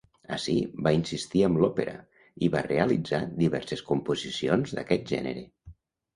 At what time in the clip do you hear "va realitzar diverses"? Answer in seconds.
2.57-3.85